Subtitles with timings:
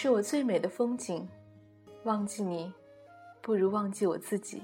[0.00, 1.28] 是我最美的风景，
[2.04, 2.72] 忘记你，
[3.42, 4.62] 不如忘记我自己。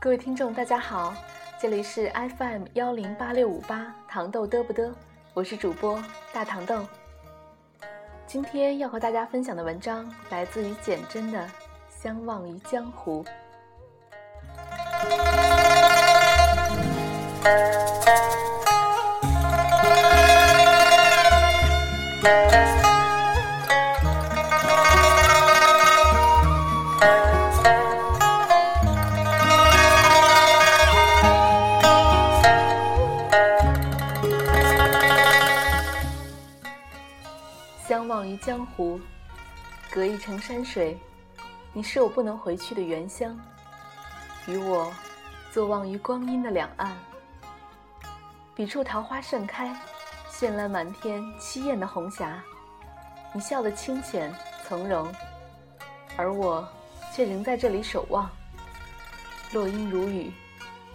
[0.00, 1.14] 各位听众，大家好，
[1.64, 4.92] 这里是 FM 幺零八六五八糖豆嘚不嘚，
[5.32, 5.98] 我是主播
[6.30, 6.86] 大糖豆。
[8.26, 11.38] 今天要和大家分享的文章来自于简真的
[11.88, 13.24] 《相忘于江湖》。
[38.54, 39.00] 江湖，
[39.90, 40.96] 隔一程山水，
[41.72, 43.36] 你是我不能回去的原乡。
[44.46, 44.94] 与我，
[45.50, 46.96] 坐望于光阴的两岸。
[48.54, 49.76] 彼处桃花盛开，
[50.30, 52.40] 绚烂满天，凄艳的红霞。
[53.32, 54.32] 你笑得清浅
[54.68, 55.12] 从容，
[56.16, 56.64] 而我
[57.12, 58.30] 却仍在这里守望。
[59.52, 60.32] 落英如雨，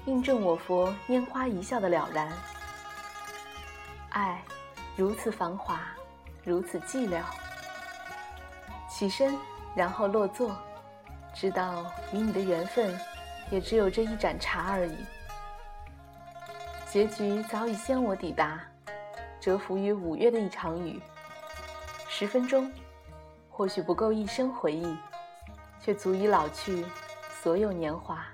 [0.05, 2.31] 印证我佛拈花一笑的了然。
[4.11, 4.41] 爱，
[4.95, 5.81] 如此繁华。
[6.45, 7.21] 如此寂寥，
[8.99, 9.33] 起身，
[9.73, 10.51] 然后落座，
[11.33, 12.99] 知道与你的缘分，
[13.49, 15.05] 也只有这一盏茶而已。
[16.85, 18.59] 结局早已先我抵达，
[19.39, 21.01] 蛰伏于五月的一场雨。
[22.09, 22.69] 十分钟，
[23.49, 24.93] 或许不够一生回忆，
[25.79, 26.85] 却足以老去
[27.41, 28.25] 所有年华。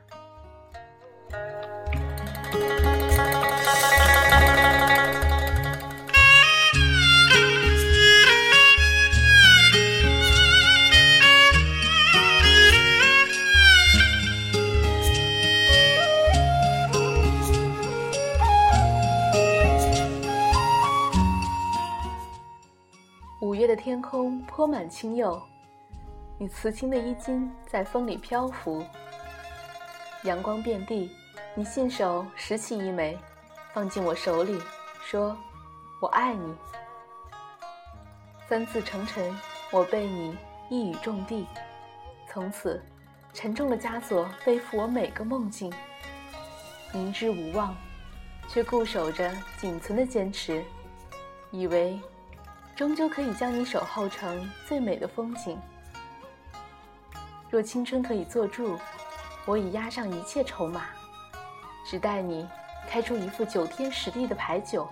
[23.86, 25.40] 天空泼满青釉，
[26.40, 28.84] 你瓷青的衣襟在风里漂浮。
[30.24, 31.12] 阳光遍地，
[31.54, 33.16] 你信手拾起一枚，
[33.76, 34.60] 放进我手里，
[35.04, 35.38] 说
[36.02, 36.56] ：“我爱你。”
[38.50, 39.40] 三字成尘，
[39.72, 40.36] 我被你
[40.68, 41.48] 一语中的。
[42.28, 42.84] 从此，
[43.34, 45.72] 沉重的枷锁背负我每个梦境。
[46.92, 47.78] 明知无望，
[48.50, 50.66] 却固守着仅存的坚持，
[51.52, 52.00] 以为。
[52.76, 55.58] 终究可以将你守候成最美的风景。
[57.50, 58.78] 若青春可以做注，
[59.46, 60.88] 我已押上一切筹码，
[61.86, 62.46] 只待你
[62.90, 64.90] 开出一副九天十地的牌九，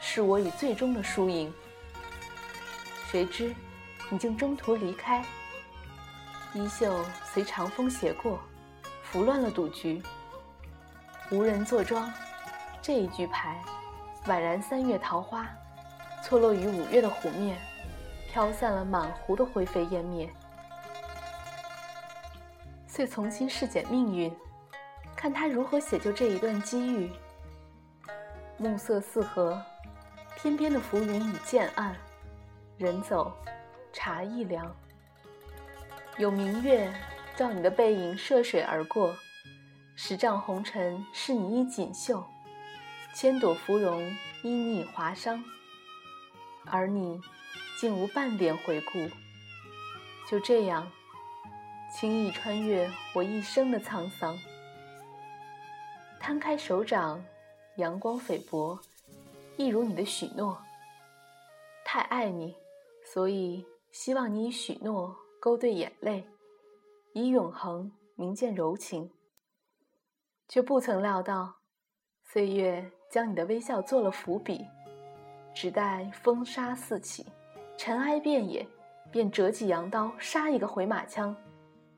[0.00, 1.52] 是我与最终的输赢。
[3.08, 3.54] 谁知
[4.10, 5.24] 你竟中途离开，
[6.54, 8.40] 衣袖随长风斜过，
[9.04, 10.02] 拂乱了赌局。
[11.30, 12.12] 无人坐庄，
[12.82, 13.62] 这一局牌，
[14.24, 15.46] 宛然三月桃花。
[16.26, 17.56] 错落于五月的湖面，
[18.32, 20.28] 飘散了满湖的灰飞烟灭。
[22.88, 24.34] 遂重新试检命运，
[25.14, 27.12] 看他如何写就这一段机遇。
[28.56, 29.62] 暮色四合，
[30.34, 31.94] 天边的浮云已渐暗，
[32.76, 33.32] 人走，
[33.92, 34.74] 茶亦凉。
[36.18, 36.92] 有明月
[37.36, 39.14] 照你的背影涉水而过，
[39.94, 42.26] 十丈红尘是你衣锦绣，
[43.14, 44.02] 千朵芙蓉
[44.42, 45.40] 因你华裳。
[46.70, 47.20] 而你，
[47.80, 48.92] 竟无半点回顾。
[50.28, 50.90] 就这样，
[51.94, 54.36] 轻易穿越我一生的沧桑。
[56.18, 57.24] 摊开手掌，
[57.76, 58.78] 阳光菲薄，
[59.56, 60.60] 一如你的许诺。
[61.84, 62.56] 太爱你，
[63.04, 66.26] 所以希望你以许诺勾兑眼泪，
[67.12, 69.08] 以永恒铭鉴柔情。
[70.48, 71.54] 却不曾料到，
[72.24, 74.66] 岁月将你的微笑做了伏笔。
[75.56, 77.24] 只待风沙四起，
[77.78, 78.68] 尘埃遍野，
[79.10, 81.34] 便折戟扬刀，杀一个回马枪，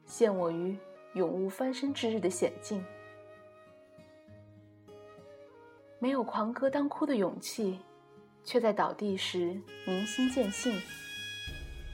[0.06, 0.78] 陷我于
[1.14, 2.80] 永无翻身之日的险境。
[5.98, 7.80] 没有狂歌当哭的勇气，
[8.44, 10.80] 却在倒地时明心见性。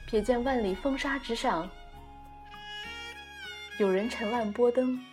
[0.07, 1.67] 瞥见万里风沙之上，
[3.79, 5.03] 有人沉万波灯，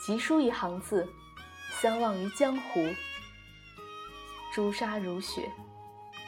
[0.00, 1.06] 急书一行字：
[1.68, 2.88] 相忘于江湖。
[4.58, 5.48] 朱砂如雪，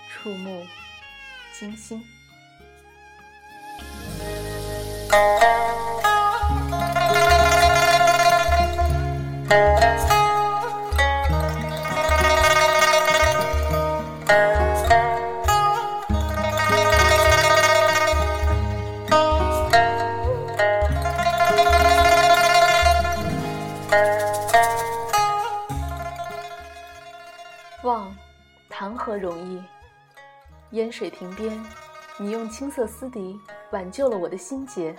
[0.08, 0.64] 触目
[1.52, 2.00] 惊心。
[30.72, 31.60] 烟水亭边，
[32.16, 33.38] 你用青色丝笛
[33.72, 34.96] 挽救了我的心结。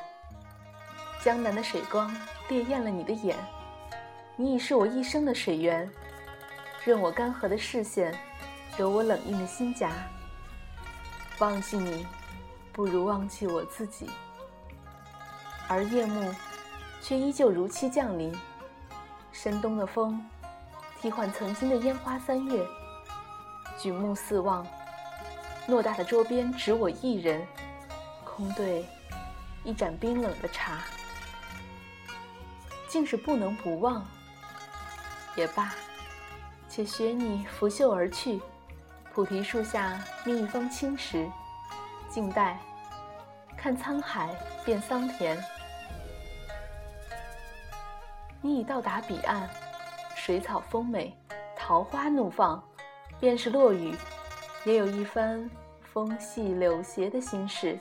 [1.23, 2.13] 江南的水光
[2.49, 3.37] 烈焰了你的眼，
[4.35, 5.89] 你已是我一生的水源。
[6.83, 8.13] 任我干涸的视线，
[8.77, 9.91] 揉我冷硬的心颊。
[11.39, 12.05] 忘记你，
[12.73, 14.09] 不如忘记我自己。
[15.69, 16.33] 而夜幕，
[17.01, 18.35] 却依旧如期降临。
[19.31, 20.21] 深冬的风，
[20.99, 22.67] 替换曾经的烟花三月。
[23.77, 24.67] 举目四望，
[25.71, 27.47] 偌大的桌边只我一人，
[28.25, 28.85] 空对
[29.63, 30.79] 一盏冰冷的茶。
[32.89, 34.05] 竟是不能不忘。
[35.37, 35.73] 也罢，
[36.67, 38.41] 且学你拂袖而去。
[39.13, 41.25] 菩提树下觅一方青石，
[42.09, 42.59] 静待
[43.55, 44.35] 看沧海
[44.65, 45.41] 变桑田。
[48.41, 49.49] 你已到达彼岸，
[50.17, 51.17] 水草丰美，
[51.57, 52.61] 桃花怒放。
[53.19, 53.95] 便是落雨，
[54.63, 55.49] 也有一番
[55.81, 57.79] 风细柳斜的心事。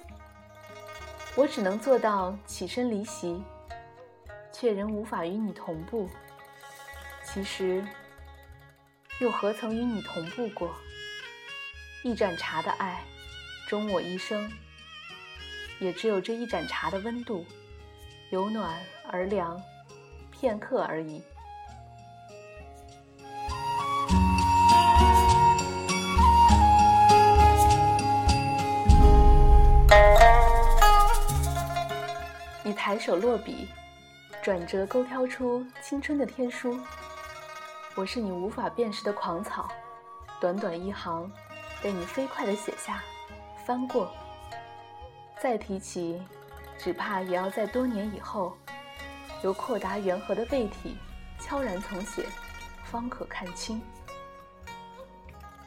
[1.36, 3.42] 我只能做到起身离席，
[4.52, 6.08] 却仍无法与你同步。
[7.22, 7.84] 其实，
[9.20, 10.70] 又何曾与你同步过？
[12.02, 13.04] 一盏茶的爱，
[13.68, 14.50] 终我一生，
[15.78, 17.44] 也只有这一盏茶的温度，
[18.30, 19.62] 由暖而凉，
[20.32, 21.22] 片刻而已。
[32.82, 33.68] 抬手落笔，
[34.42, 36.80] 转折勾挑出青春的天书。
[37.94, 39.68] 我是你无法辨识的狂草，
[40.40, 41.30] 短短一行，
[41.82, 43.02] 被你飞快地写下，
[43.66, 44.10] 翻过。
[45.38, 46.22] 再提起，
[46.78, 48.56] 只怕也要在多年以后，
[49.42, 50.96] 由阔达圆和的背体
[51.38, 52.26] 悄然重写，
[52.82, 53.78] 方可看清。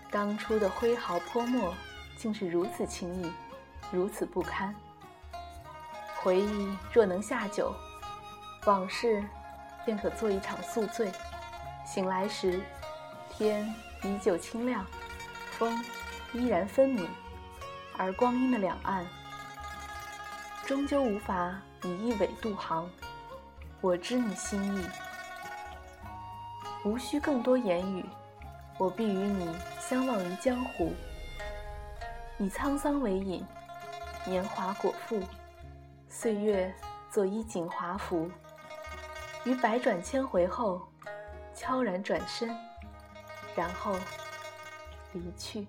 [0.10, 1.75] 当初的挥毫泼墨，
[2.18, 3.31] 竟是如此轻易，
[3.92, 4.74] 如此不堪。
[6.23, 7.75] 回忆若能下酒，
[8.63, 9.21] 往事
[9.83, 11.11] 便可做一场宿醉。
[11.85, 12.61] 醒来时，
[13.29, 13.67] 天
[14.03, 14.85] 依旧清亮，
[15.51, 15.83] 风
[16.31, 17.09] 依然分明，
[17.97, 19.05] 而光阴的两岸，
[20.65, 21.53] 终究无法
[21.83, 22.89] 以一苇渡航。
[23.81, 24.87] 我知你心意，
[26.85, 28.05] 无需更多言语，
[28.77, 30.93] 我必与你相忘于江湖，
[32.37, 33.45] 以沧桑为饮，
[34.25, 35.21] 年华果腹。
[36.15, 36.71] 岁月
[37.10, 38.30] 做衣锦华服，
[39.45, 40.80] 于百转千回后，
[41.56, 42.56] 悄然转身，
[43.56, 43.95] 然后
[45.12, 45.68] 离去。